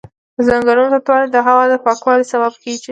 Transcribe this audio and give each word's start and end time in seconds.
د 0.37 0.39
ځنګلونو 0.47 0.91
زیاتوالی 0.93 1.27
د 1.31 1.37
هوا 1.47 1.63
د 1.71 1.73
پاکوالي 1.85 2.25
سبب 2.33 2.53
کېږي. 2.61 2.79